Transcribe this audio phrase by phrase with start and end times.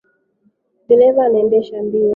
[0.87, 2.09] Dereva anaendesha mbio.